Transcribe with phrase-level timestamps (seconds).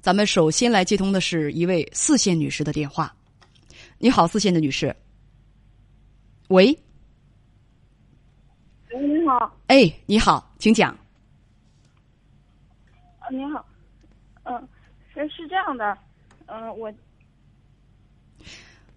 [0.00, 3.14] 咱们首先来接通的是一位四线女士的电话。
[3.98, 4.94] 你好，四线的女士。
[6.48, 6.66] 喂，
[8.92, 10.96] 喂，你好，哎，你好，请讲。
[13.18, 13.66] 啊，你好，
[14.44, 14.68] 嗯，
[15.12, 15.98] 是是这样的，
[16.46, 16.92] 嗯，我，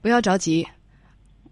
[0.01, 0.65] 不要着急，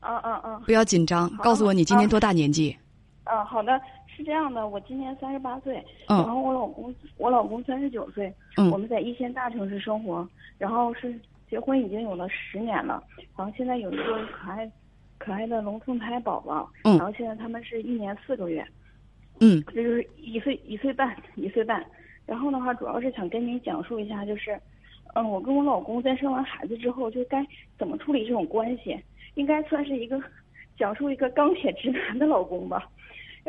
[0.02, 2.77] 嗯嗯嗯，不要紧张，告诉我你今年多大年纪？
[3.25, 3.81] 啊，好的，
[4.20, 10.27] 是这样的，我今年三十八岁，嗯然后我老公我老公三十九岁，嗯我们在一线大城市生活，
[10.57, 11.18] 然后是
[11.50, 13.01] 结婚已经有了十年了，
[13.37, 14.69] 然后现在有一个可爱
[15.18, 18.61] 可爱的龙凤胎宝宝，嗯然后现在他们是一年四个月，
[19.39, 21.82] 嗯这就是一岁一岁半一岁半。
[22.25, 24.60] 然后的话，主要是想跟您讲述一下，就是，
[25.15, 27.43] 嗯，我跟我老公在生完孩子之后，就该
[27.77, 28.99] 怎么处理这种关系，
[29.36, 30.21] 应该算是一个
[30.77, 32.88] 讲述一个钢铁直男的老公吧。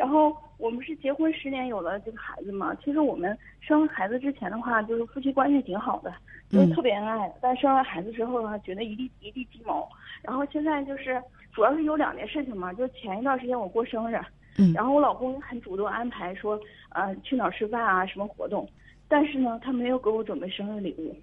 [0.01, 6.11] 然后我们是结婚十年有了这个孩子嘛，其实我们生孩子之前的话，就是夫妻关系挺好的，
[6.49, 7.31] 就是嗯特别恩爱。
[7.39, 9.87] 但生完孩子之后的话，觉得一地一地鸡毛。
[10.23, 11.21] 然后现在就是
[11.53, 14.19] 主要是有两件事情嘛，就前一段时间我过生日，
[14.57, 18.67] 嗯然后我老公很主动安排说，呃，去哪儿吃饭啊，什么活动，
[19.07, 21.15] 但是呢，他没有给我准备生日礼物，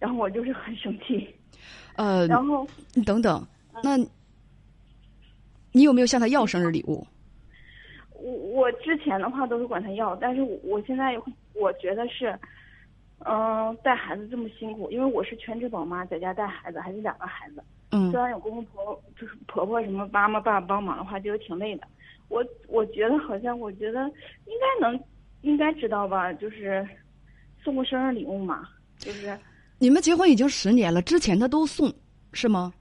[0.00, 1.32] 然后我就是很生气。
[1.94, 3.46] 呃，然后你等等，
[3.84, 3.96] 那
[5.70, 7.06] 你有没有向他要生日礼物？
[8.20, 11.16] 我我之前的话都是管他要，但是我我现在
[11.54, 12.38] 我觉得是，
[13.20, 17.62] 嗯、带孩子这么辛苦，因为我是全职宝妈，在家带孩子，还是两个孩子。
[17.92, 21.86] 嗯虽然有公公婆就是婆婆什么妈妈爸爸帮忙的话，就是挺累的。
[22.28, 24.00] 我我觉得好像我觉得
[24.46, 25.00] 应该能
[25.42, 26.86] 应该知道吧，就是
[27.62, 29.38] 送过生日礼物嘛，就是
[29.78, 31.92] 你们结婚已经十年了，之前他都送
[32.32, 32.72] 是吗？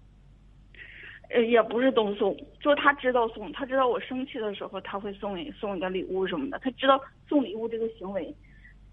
[1.36, 6.98] 呃也不是都送，就是他知道送，他知道我生气的时候他会送你送你个礼物什么的，他知道
[7.28, 8.34] 送礼物这个行为，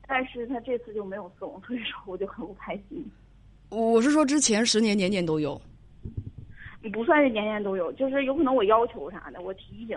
[0.09, 3.09] 但是他这次就没有送，所以说我就很不开心。
[3.69, 5.61] 我是说之前十年年年都有。
[6.93, 9.97] 不算是年年都有，就是有可能我要求啥的，我提醒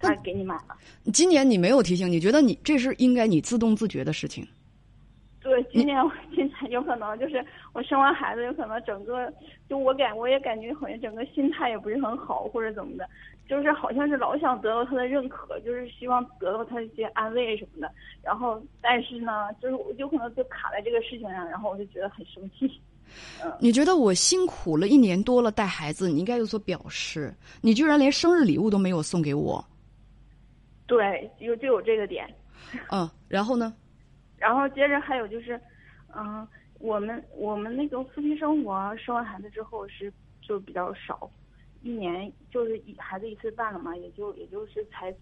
[0.00, 0.78] 他给你买了。
[1.12, 4.46] 今年你没有提醒，你觉得你这是应该你自动自觉的事情？
[5.42, 9.32] 对，今年我今年有可能就是我生完孩子，有可能整个
[9.68, 13.08] 就我感我也感觉好像整个心态也不是很好，或者怎么的，
[13.48, 17.92] 就是好像是老想得到他的认可，就是希望得到他一些安慰什么的。
[18.22, 22.80] 然后但是呢，就是我有可能就卡在这个事情上，然后我就觉得很生气。
[23.58, 27.34] 你觉得我辛苦了一年多了带孩子，你应该有所表示。
[27.60, 29.62] 你居然连生日礼物都没有送给我，
[30.86, 32.32] 对，有就有这个点。
[32.90, 33.74] 嗯，然后呢？
[34.42, 35.58] 然后接着还有就是，
[36.16, 36.46] 嗯、
[36.80, 41.30] 我们我们那个夫妻生活，生完孩子之后是就比较少，
[41.82, 45.14] 一年就是一孩子一次半了嘛，也就也就是才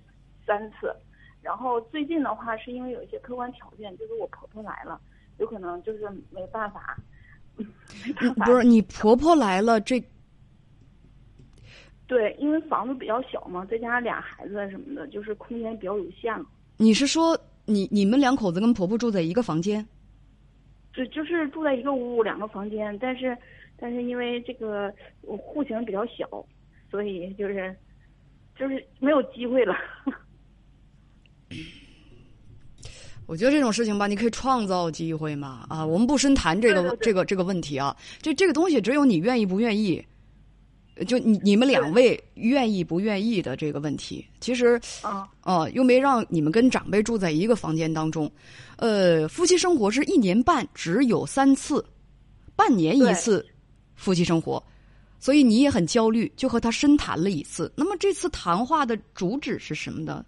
[0.46, 0.90] 三次。
[1.42, 4.98] 然后最近的话，是因为有一些客观条件，就是我婆婆来了，
[5.36, 6.96] 有可能就是没办法，
[7.56, 7.64] 没
[8.14, 8.46] 办法。
[8.46, 10.02] 不是你婆婆来了，这
[12.06, 16.46] 对，因为房子比较小嘛，再加上俩孩子什么的，就是空间比较有限了。
[16.78, 17.38] 你是说
[17.70, 19.86] 你你们两口子跟婆婆住在一个房间？
[20.92, 23.38] 就就是住在一个屋两个房间，但是
[23.78, 24.92] 但是因为这个
[25.22, 26.28] 我户型比较小，
[26.90, 27.74] 所以就是
[28.58, 29.74] 就是没有机会了。
[33.26, 35.86] 我觉得这种事情吧，你可以创造机会嘛啊！
[35.86, 40.04] 我们不深谈这个这个这个问题啊，这这个东西只有你愿意不愿意，
[41.06, 44.26] 就你你们两位愿意不愿意的这个问题。
[44.40, 48.30] 其实啊，呃，又没让你们跟长辈住在一个房间当中，
[48.76, 51.84] 呃，夫妻生活是一年半只有三次，
[52.54, 53.44] 半年一次
[53.94, 54.62] 夫妻生活，
[55.18, 57.72] 所以你也很焦虑，就和他深谈了一次。
[57.76, 60.24] 那么这次谈话的主旨是什么呢？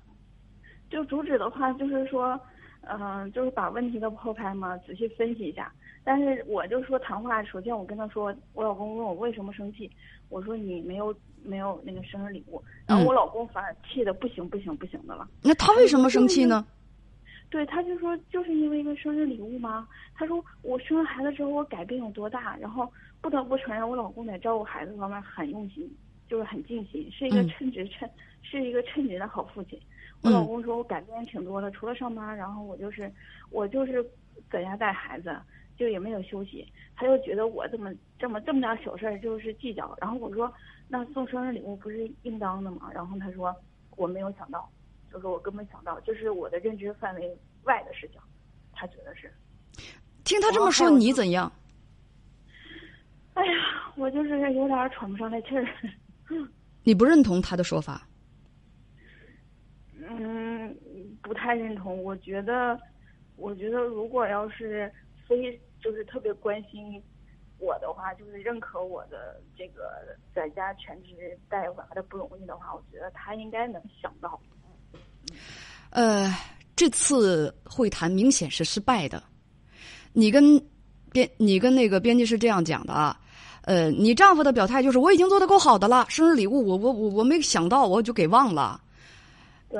[0.91, 2.39] 就主旨的话就是说，
[2.83, 5.73] 嗯、就是把问题都抛开嘛，仔细分析一下。
[6.05, 9.91] 但是我就说谈话，首先我跟他说，我老公问我为什么生气，
[10.29, 15.29] 我说你没有没有那个生日礼物，然后嗯我老公反而气的不行不行不行的了。
[15.43, 16.67] 那他为什么生气呢？
[17.51, 19.87] 对，他就说就是因为一个生日礼物吗？
[20.15, 22.91] 他说我生了孩子之后我改变有多大，然后
[23.21, 25.89] 不得不承认我老公在照顾孩子方面很用心，
[26.29, 28.09] 就是很尽心，是一个嗯称职称、
[28.43, 29.79] 是一个称职的好父亲。
[30.23, 33.13] 我老嗯公说我改变挺多的，除了上班，然后我就是
[33.51, 34.05] 我就是
[34.51, 35.37] 在家带孩子，
[35.77, 36.67] 就也没有休息。
[36.95, 40.53] 他就觉得我这么这么这么点小事儿就是计较，然后我说
[40.89, 42.91] 那送生日礼物不是应当的吗？
[42.95, 43.55] 然后他说
[43.97, 44.71] 我没有想到，
[45.13, 48.21] 就说我根本想到，就是我的认知范围外的事情，
[48.73, 49.33] 他觉得是。
[50.25, 51.51] 听他这么说，你怎样？
[53.35, 53.53] 哎呀，
[53.97, 55.67] 我就是有点喘不上来气儿。
[56.85, 58.07] 你不认同他的说法？
[60.05, 60.77] 嗯，
[61.33, 62.05] 不太认同。
[62.05, 62.79] 我觉得，
[63.37, 64.93] 我觉得如果要是
[65.27, 67.03] 非就是特别关心
[67.59, 74.39] 我的话，就是认可我的这个在家全职带娃的不容易的话，我觉得他应该能想到。
[75.89, 76.31] 呃，
[76.77, 79.23] 这次会谈明显是失败的。
[80.13, 80.63] 你跟
[81.11, 83.19] 编，你跟那个编辑是这样讲的啊？
[83.63, 88.79] 呃，你丈夫的表态就是我已经做的够好的了，生日礼物我我我我没想到，我就给忘了。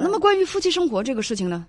[0.01, 1.67] 那么关于夫妻生活这个事情呢？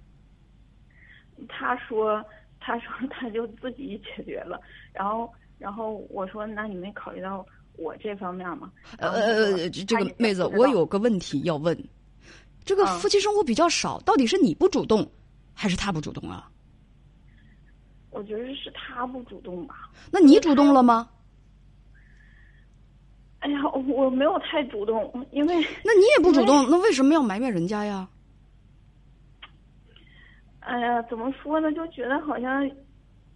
[1.49, 2.23] 他说，
[2.59, 4.59] 他说 他就自己解决了。
[4.93, 8.71] 然后，然后我说，那你没考虑到我这方面吗？
[8.97, 11.77] 呃呃，这个妹子，我有个问题要问。
[12.63, 15.05] 这个夫妻生活比较少，到底是你不主动，
[15.53, 16.49] 还是他不主动啊？
[18.11, 19.89] 我觉得是他不主动吧。
[20.11, 21.09] 那你主动了吗？
[23.39, 28.07] 哎呀，我没有太主动，因为那你也不主动，那为什么要埋怨人家呀？
[30.65, 31.71] 哎呀，怎么说呢？
[31.73, 32.69] 就觉得好像，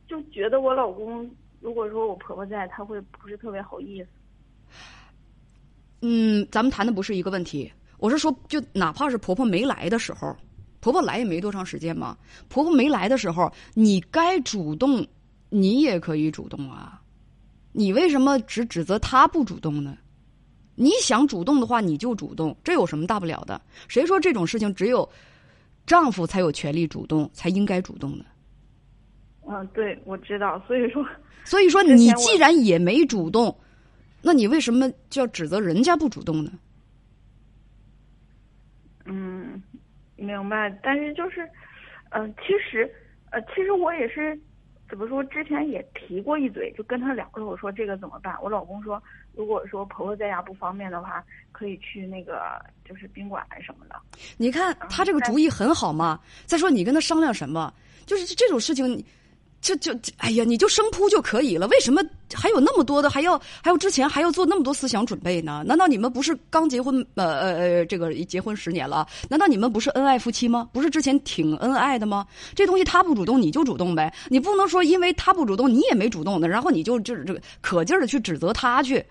[0.07, 1.29] 就觉得我老公，
[1.59, 4.09] 如果说我婆婆在，他会不是特别好意思。
[6.01, 7.71] 嗯，咱们谈的不是一个问题。
[7.97, 10.35] 我是说，就哪怕是婆婆没来的时候，
[10.79, 12.17] 婆婆来也没多长时间嘛。
[12.47, 15.05] 婆婆没来的时候，你该主动，
[15.49, 17.01] 你也可以主动啊。
[17.73, 19.97] 你为什么只指责她不主动呢？
[20.75, 23.59] 你想主动的话，你就主动，这有什么大不了的？
[23.87, 25.09] 谁说这种事情只有
[25.87, 28.25] 丈夫才有权利主动，才应该主动的？
[29.49, 30.61] 嗯，对，我知道。
[30.67, 31.03] 所以说，
[31.45, 33.57] 所以说，你既然也没主动，
[34.21, 36.51] 那你为什么就要指责人家不主动呢？
[39.05, 39.63] 嗯，
[40.17, 40.69] 明白。
[40.83, 41.49] 但是就是，
[42.09, 42.93] 嗯，其实，
[43.31, 44.37] 呃，其实我也是，
[44.89, 45.23] 怎么说？
[45.25, 47.45] 之前也提过一嘴，就跟他聊了。
[47.45, 48.35] 我说这个怎么办？
[48.41, 49.01] 我老公说，
[49.35, 53.95] 如果说婆婆在家不方便的话，可以去那个就是宾馆什么的。
[54.37, 56.19] 你看他这个主意很好嘛。
[56.45, 57.73] 再说你跟他商量什么？
[58.05, 59.03] 就是这种事情。
[59.59, 61.67] 就就哎呀，你就生扑就可以了。
[61.69, 61.99] 为什么
[62.33, 65.63] 还有那么多的，还要还有之前还要做那么多思想准备呢？
[65.65, 67.05] 难道你们不是刚结婚？
[67.15, 70.69] 呃呃呃，这个结婚十年了，难道你们不是恩爱夫妻吗？
[70.73, 72.27] 不是之前挺恩爱的吗？
[72.53, 74.13] 这东西他不主动，你就主动呗。
[74.29, 79.03] 你不能说因为他不主动，你也没主动的，然后你就就是这个可劲儿的去指责他去。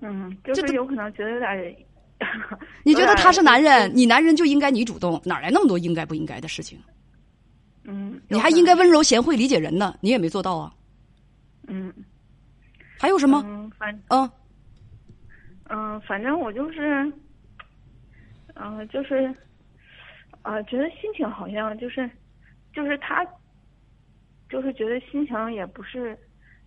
[0.00, 1.76] 嗯，就是有可能觉得有点。
[2.82, 6.78] 你觉得他是男人，你男人就应该你主动，哪来那么多应该不应该的事情？
[7.84, 10.72] 嗯，你还应该温柔贤惠、理解人呢，你也没做到啊。
[11.68, 11.92] 嗯，
[12.98, 13.42] 还有什么？
[13.46, 14.30] 嗯，反嗯，
[15.70, 17.12] 嗯，反正我就是，
[18.54, 19.32] 嗯，就是，
[20.42, 22.10] 啊，觉得心情好像就是，
[22.74, 23.24] 就是他，
[24.48, 26.18] 就是觉得心情也不是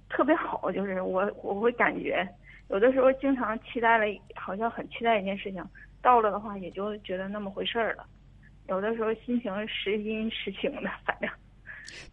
[0.07, 2.27] 特别好，就是我我会感觉
[2.69, 4.05] 有的时候经常期待了，
[4.35, 5.63] 好像很期待一件事情，
[6.01, 8.05] 到了的话也就觉得那么回事儿了。
[8.67, 11.29] 有的时候心情时阴时晴的，反正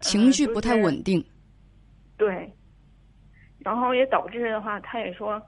[0.00, 1.24] 情绪不太稳定。
[2.16, 2.50] 对，
[3.58, 5.40] 然后也导致的话，他也说，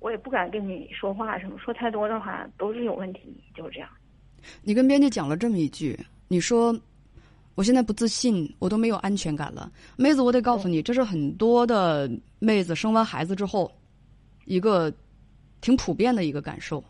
[0.00, 3.20] 我也不敢跟你说话，什么说太多的话都是有问题，
[3.54, 3.88] 就是这样。
[4.62, 5.98] 你跟编辑讲了这么一句，
[6.28, 6.78] 你说
[7.54, 9.70] 我现在不自信，我都没有安全感了。
[9.96, 13.70] 妹子，我得告诉你，这是很多的妹子生完孩子之后
[14.44, 14.92] 一个
[15.60, 16.82] 挺普遍的一个感受。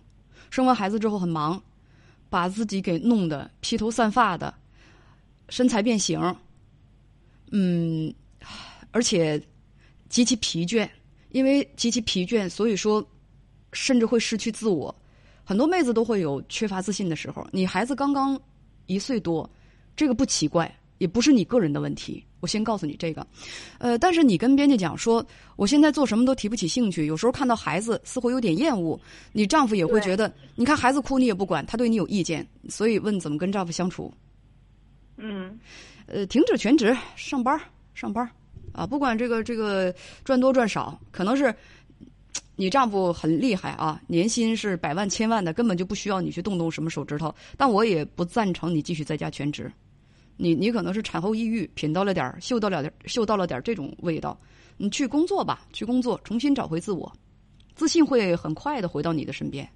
[0.50, 1.62] 生完孩子之后很忙。
[2.30, 4.54] 把自己给弄得披头散发的，
[5.50, 6.18] 身材变形，
[7.50, 8.10] 嗯，
[8.90, 9.38] 而且
[10.12, 10.88] 极其疲倦，
[11.30, 13.04] 因为极其疲倦，所以说
[13.72, 14.94] 甚至会失去自我。
[15.42, 17.44] 很多妹子都会有缺乏自信的时候。
[17.50, 18.40] 你孩子刚刚
[18.86, 19.50] 一岁多，
[19.96, 20.72] 这个不奇怪。
[20.98, 23.26] 也不是你个人的问题，我先告诉你这个，
[23.78, 25.26] 呃，但是你跟编辑讲说，
[25.56, 28.96] 我现在做什么都提不起兴趣，有时候看到孩子似乎有点厌恶，
[29.32, 34.14] 你丈夫也会觉得，你看孩子哭你也不管，他对你有意见，所以问怎么跟丈夫相处。
[35.16, 35.58] 嗯，
[36.06, 37.60] 呃，停止全职上班
[37.96, 38.30] 上班
[38.72, 41.54] 啊，不管这个这个赚多赚少，可能是
[42.56, 49.70] 你丈夫很厉害啊，年薪是百万千万的，根本就不需要你去动动什么手指头，但我也不赞成你继续在家全职。
[50.36, 54.36] 你你可能是产后抑郁，品到了点儿，嗅到了点，嗅到了点这种味道。
[54.78, 57.12] 你去工作吧，去工作，重新找回自我，
[57.74, 59.68] 自信会很快的回到你的身边。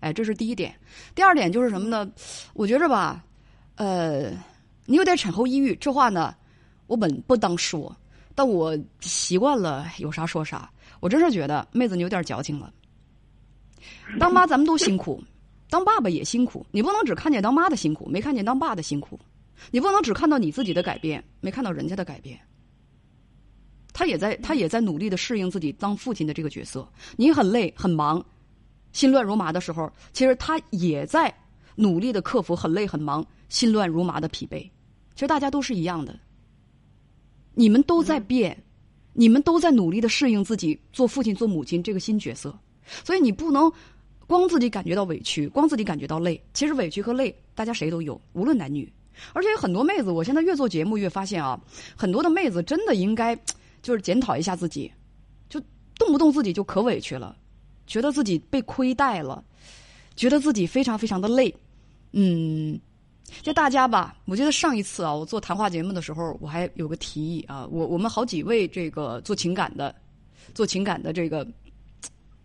[0.00, 0.74] 哎，这是第一点。
[1.14, 2.10] 第二点就是什么呢？
[2.54, 3.24] 我觉着吧，
[3.76, 4.30] 呃，
[4.86, 6.34] 你有点产后抑郁，这话呢，
[6.86, 7.94] 我本不当说，
[8.36, 10.70] 但我习惯了，有啥说啥。
[11.00, 12.72] 我真是觉得妹子你有点矫情了。
[14.20, 15.22] 当妈咱们都辛苦，
[15.70, 19.18] 当爸爸也辛苦，你不能只看见当妈的辛苦，没看见当爸的辛苦。
[19.70, 22.38] 你不能只看到你自己的改变，没看到人家的改变。
[23.94, 26.86] 他也在，他也在努力的适应自己当父亲的这个角色。
[27.16, 28.22] 你很累很忙，
[28.92, 31.34] 心乱如麻的时候，其实他也在
[31.74, 34.60] 努力的克服很累很忙、心乱如麻的疲惫。
[35.14, 36.14] 其实大家都是一样的。
[37.58, 38.56] 你们都在变，
[39.14, 42.56] 你们都在努力的适应自己做父亲、做母亲这个新角色，
[43.02, 43.72] 所以你不能
[44.26, 46.38] 光自己感觉到委屈，光自己感觉到累。
[46.52, 48.92] 其实委屈和累，大家谁都有，无论男女。
[49.32, 51.58] 而且有很多妹子，我现在越做节目越发现啊，
[51.96, 53.34] 很多的妹子真的应该
[53.80, 54.92] 就是检讨一下自己，
[55.48, 55.58] 就
[55.98, 57.34] 动不动自己就可委屈了，
[57.86, 59.42] 觉得自己被亏待了，
[60.16, 61.54] 觉得自己非常非常的累。
[62.12, 62.78] 嗯，
[63.42, 69.94] 就大家吧，我记得上一次啊，我做谈话节目的时候，我还有个提议啊，我我们好几位这个做情感的、
[70.54, 71.46] 做情感的这个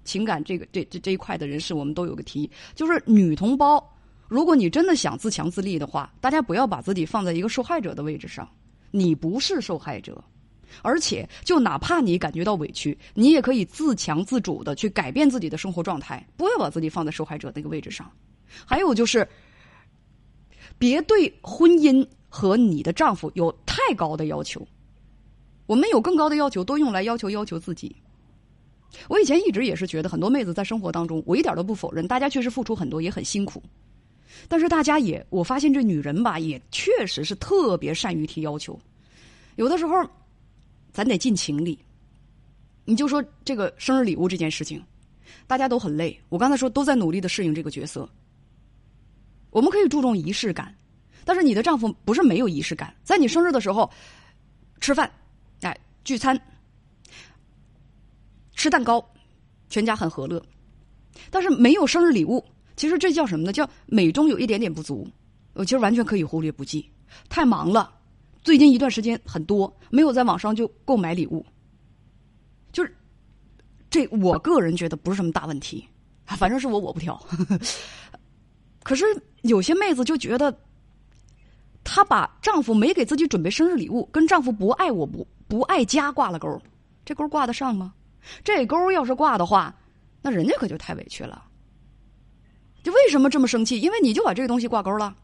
[0.03, 3.83] 情感这个这这这一块的人士，我们都有个提议，就是女同胞。
[4.27, 8.49] 如果你真的想自强自立的话，大家不要把自己放在一个受害者的位置上，
[8.89, 10.23] 你不是受害者，
[10.81, 18.09] 而且就哪怕你感觉到委屈，你也可以自强自主的去改变自己的生活状态，不要把自己放在受害者那个位置上。
[18.65, 19.27] 还有就是，
[20.81, 24.67] 别对婚姻和你的丈夫有太高的要求，
[25.67, 27.95] 我们有更高的要求都用来要求要求自己。
[29.07, 33.61] 我以前一直也是觉得很多妹子在生活当中，我一点都不否认，大家确实付出很多，也很辛苦。
[34.47, 38.79] 但是大家也，我发现这女人吧，也确实是特别善于提要求。
[39.57, 40.03] 有的时候，
[40.91, 41.77] 咱得尽情理。
[42.85, 44.83] 你就说这个生日礼物这件事情，
[45.45, 46.19] 大家都很累。
[46.29, 48.09] 我刚才说都在努力的适应这个角色。
[49.51, 50.75] 我们可以注重仪式感，
[51.23, 53.89] 但是你的丈夫不是没有仪式感，在你生日的时候
[54.79, 55.11] 吃饭，
[55.61, 56.39] 哎，聚餐，
[58.55, 59.05] 吃蛋糕，
[59.69, 60.41] 全家很和乐。
[61.29, 62.43] 但是没有生日礼物。
[62.77, 63.51] 其实这叫什么呢？
[63.51, 65.07] 叫美中有一点点不足，
[65.53, 66.89] 我其实完全可以忽略不计。
[67.29, 67.93] 太忙了，
[68.41, 71.45] 最近一段时间很多没有在网上就购买礼物，
[72.71, 72.95] 就是
[73.89, 75.85] 这我个人觉得不是什么大问题，
[76.25, 77.21] 反正是我我不挑。
[78.91, 79.05] 可是
[79.43, 80.53] 有些妹子就觉得，
[81.81, 86.61] 她把丈夫没给自己准备生日礼物，跟丈夫不爱我不不爱家挂了钩，
[87.05, 87.93] 这钩挂得上吗？
[88.43, 89.73] 这钩要是挂的话，
[90.21, 91.41] 那人家可就太委屈了。
[92.83, 93.79] 就为什么这么生气？
[93.79, 95.15] 因为你就把这个东西挂钩了。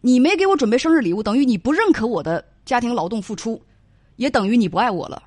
[0.00, 3.60] 你没给我准备生日礼物，等于你不认可我的家庭劳动付出，
[4.14, 5.20] 也等于你不爱我了。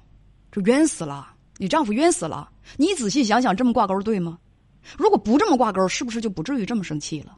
[0.54, 1.36] 这冤死了！
[1.58, 2.50] 你丈夫冤死了！
[2.78, 4.40] 你仔细想想，这么挂钩对吗？
[4.96, 7.36] 如果不这么挂钩，是不是就不至于这么生气了？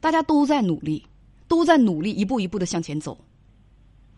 [0.00, 1.02] 大家都在努力，
[1.48, 3.18] 都在努力，一步一步的向前走。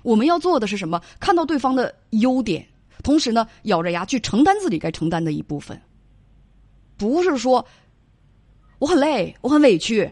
[0.02, 1.00] 我们要做的是什么？
[1.20, 2.66] 看到对方的优点，
[3.02, 5.80] 同时呢，咬着牙去承担自己该承担的一部分，
[6.96, 7.64] 不是说。
[8.80, 10.10] 我很累，我很委屈，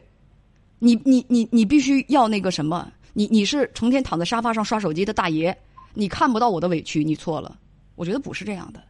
[0.79, 2.91] 你你你你必须要那个什么？
[3.13, 5.55] 你你是成天躺在沙发上刷手机的大爷，
[5.93, 7.59] 你看不到我的委屈，你错了。
[7.97, 8.83] 我觉得不是这样的，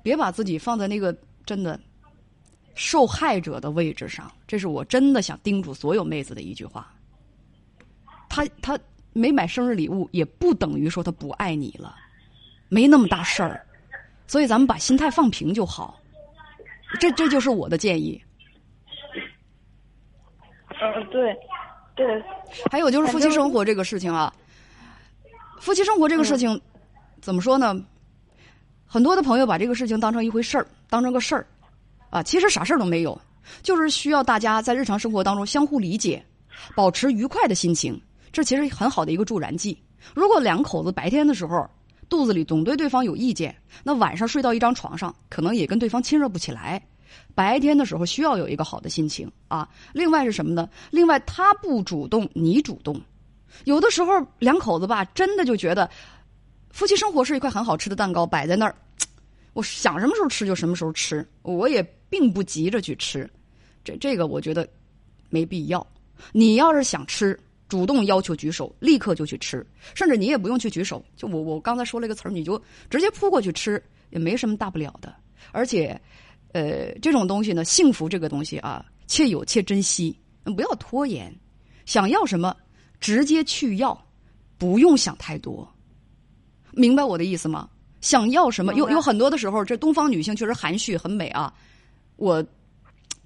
[0.00, 1.80] 别把自己放在那个真的
[2.76, 6.92] 受害者的位置上，这是我真的想叮嘱所有妹子的一句话。
[8.28, 8.78] 他他
[9.12, 11.96] 没买生日礼物，也不等于说他不爱你了，
[12.68, 13.66] 没那么大事儿，
[14.26, 15.98] 所以咱们把心态放平就好。
[17.00, 18.22] 这这就是我的建议。
[20.68, 21.34] 嗯，对，
[21.94, 22.22] 对。
[22.70, 24.32] 还有就是夫妻生活这个事情啊，
[25.60, 26.60] 夫妻生活这个事情，
[27.22, 27.74] 怎么说呢？
[28.84, 31.46] 很多的朋友把这个事情当成一回事儿，当成个事儿，
[32.16, 33.20] 啊，其实啥事儿都没有，
[33.62, 36.24] 就是需要大家在日常生活当中相互理解，
[36.74, 38.00] 保持愉快的心情，
[38.32, 39.78] 这其实很好的一个助燃剂。
[40.14, 41.68] 如果两口子白天的时候
[42.08, 43.54] 肚子里总对对方有意见，
[43.84, 46.82] 那晚上睡到一张床上，可能也跟对方亲热不起来。
[47.34, 49.68] 白天的时候需要有一个好的心情啊。
[49.92, 50.66] 另外是什么呢？
[50.90, 52.98] 另外他不主动，你主动。
[53.64, 55.90] 有的时候两口子吧，真的就觉得
[56.70, 58.74] 夫妻生活是一块很好吃的蛋糕摆在那儿，
[59.52, 63.28] 我想什么时候吃就什么时候吃，我也并不急着去吃。
[63.84, 64.68] 这这个我觉得
[65.28, 65.86] 没必要。
[66.32, 71.04] 你要是想吃，主动要求举手，立刻就去吃，甚至你也不用去举手。
[71.16, 72.60] 就我我刚才说了一个词儿，你就
[72.90, 75.14] 直接扑过去吃，也没什么大不了的。
[75.52, 76.00] 而且。
[76.52, 81.34] 呃，这种东西呢，幸福这个东西啊，且有且珍惜，不要拖延。
[81.84, 82.56] 想要什么，
[82.98, 84.06] 直接去要，
[84.56, 85.70] 不用想太多。
[86.72, 87.68] 明白我的意思吗？
[88.00, 91.52] 想要什么，有有很多的时候，这东方女性确实含蓄很美啊。
[92.16, 92.44] 我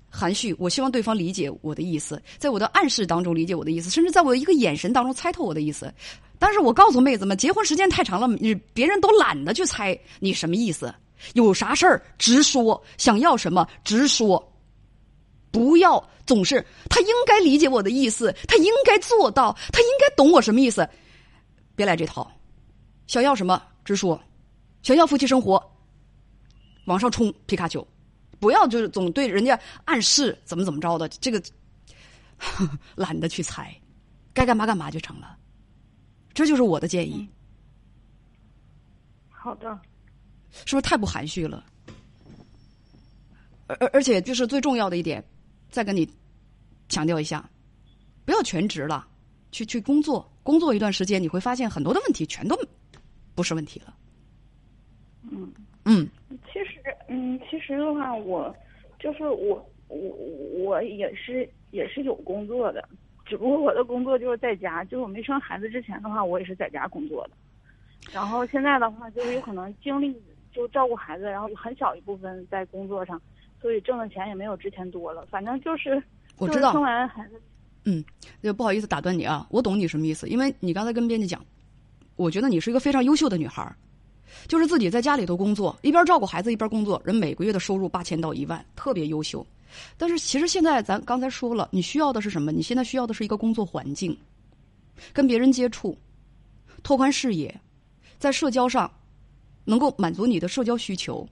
[0.09, 5.92] 含蓄，我希望对方理解我的意思，在我的暗示当中理解我的意思，甚至在我的一个眼神当中猜透我的意思。
[6.38, 10.92] 但是我告诉妹子们，结婚时间太长了，你别人都懒得去猜你什么意思。
[11.35, 14.42] 有啥事儿直说，想要什么直说，
[15.50, 20.88] 不要总是他应该理解我的意思，他应该做到，他应该懂我什么意思，
[21.76, 22.30] 别来这套。
[23.06, 24.18] 想要什么直说，
[24.82, 25.62] 想要夫妻生活，
[26.87, 27.87] 往上冲皮卡丘，
[28.40, 31.40] 不要就是总对人家暗示怎么怎么着的，这个
[32.97, 33.73] 懒得去猜，
[34.32, 35.37] 该干嘛干嘛就成了。
[36.32, 37.28] 这就是我的建议。
[39.28, 39.78] 好的，
[40.50, 41.64] 是不是太不含蓄了？
[43.66, 45.23] 而而而且就是最重要的一点，
[45.70, 46.09] 再跟你
[46.88, 47.49] 强调一下，
[48.25, 49.06] 不要全职了，
[49.52, 52.59] 去去工作，工作一段时间，你会发现很多的问题全都
[53.35, 53.97] 不是问题了。
[55.30, 55.52] 嗯
[55.85, 56.09] 嗯
[56.47, 56.82] 其实
[57.12, 58.55] 嗯，其实的话，我
[59.00, 59.99] 就是我我
[60.64, 62.88] 我也是也是有工作的，
[63.26, 67.31] 只不过我的工作就是在家，就是我没生孩子之前的话，我也是在家工作的。
[68.12, 70.14] 然后现在的话，就是有可能精力
[70.52, 73.21] 就照顾孩子，然后有很小一部分在工作上，
[73.61, 75.26] 所以挣的钱也没有之前多了。
[75.26, 76.00] 反正就是
[76.38, 77.40] 我知道生完孩子，
[77.87, 78.05] 嗯
[78.40, 81.45] 就不好意思打断你啊，我懂你什么意思，因为你刚才跟编辑讲，
[82.14, 83.75] 我觉得你是一个非常优秀的女孩儿，
[84.49, 89.46] 就是自己在家里头工作，一边照顾孩子一边工作，人每个月的收入八千到一万，特别优秀。
[89.96, 92.50] 但是其实现在咱刚才说了，你需要的是什么？
[92.50, 94.16] 你现在需要的是一个工作环境，
[95.12, 95.96] 跟别人接触，
[96.82, 97.60] 拓宽视野，
[98.18, 98.90] 在社交上
[99.64, 101.28] 能够满足你的社交需求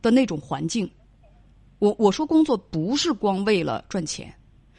[0.00, 0.88] 的那种环境。
[1.80, 4.32] 我我说工作不是光为了赚钱，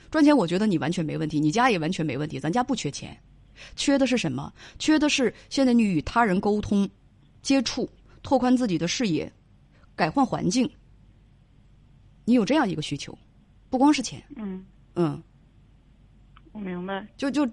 [0.10, 3.18] 赚钱我觉得你完全没问题，你家也完全没问题，咱家不缺钱，
[3.76, 4.54] 缺的是什么？
[4.78, 6.90] 缺的是现在你与他人沟通、
[7.42, 7.90] 接触、
[8.22, 9.32] 拓宽自己的视野、
[9.96, 10.70] 改换环境。
[12.26, 13.18] 你有这样一个需求，
[13.70, 14.64] 不光是钱，嗯，
[14.96, 15.24] 嗯，
[16.52, 17.08] 我明白。
[17.18, 17.50] 就就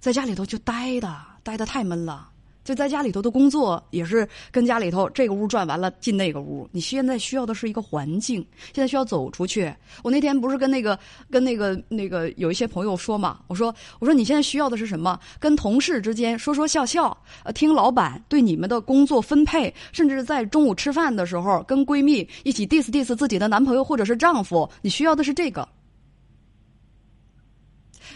[0.00, 2.31] 在家里头就待的，待的太闷了。
[2.64, 6.68] 就在家里头的工作也是跟家里头这个屋转完了进那个屋。
[6.72, 9.74] 你现在需要的是一个环境，现在需要走出去。
[10.02, 10.98] 我那天不是跟那个
[11.30, 15.18] 跟那个那个有一些朋友说嘛，我说我说你现在需要的是什么？
[15.40, 24.68] 跟同事之间说说笑笑，呃，听老板对你们的工作分配，甚至在中午吃饭的时候跟闺蜜一起 diss diss 自己的男朋友或者是丈夫。
[24.80, 25.68] 你需要的是这个，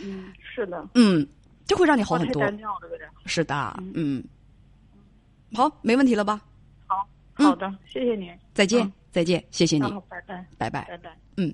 [0.03, 1.27] 嗯，是的，嗯，
[1.67, 2.43] 就会让你好很多。
[3.25, 4.23] 是的，嗯，
[5.55, 6.41] 好，没问题了吧？
[6.87, 7.09] 好，
[7.39, 8.33] 嗯好的，谢谢您。
[8.55, 10.85] 再见，嗯再见，谢谢你拜拜，拜拜。
[10.89, 11.19] 拜拜。
[11.37, 11.45] 嗯。